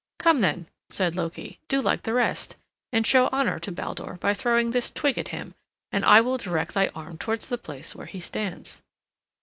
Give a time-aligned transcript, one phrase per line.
[0.17, 2.55] "Come, then," said Loki, "do like the rest,
[2.91, 5.53] and show honor to Baldur by throwing this twig at him,
[5.91, 8.81] and I will direct thy arm towards the place where he stands."